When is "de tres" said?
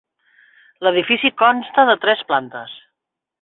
1.91-2.25